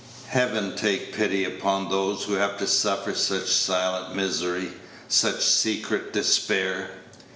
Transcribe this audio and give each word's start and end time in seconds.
Heaven 0.29 0.75
take 0.75 1.13
pity 1.13 1.45
upon 1.45 1.89
those 1.91 2.23
who 2.23 2.33
have 2.33 2.57
to 2.57 2.65
suffer 2.65 3.13
such 3.13 3.45
silent 3.51 4.15
misery, 4.15 4.71
such 5.07 5.41
secret 5.41 6.11
despair! 6.11 6.89